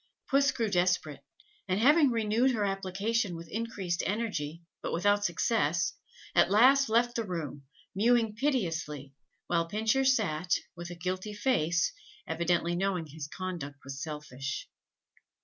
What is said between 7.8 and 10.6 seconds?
mewing piteously, while Pincher sat,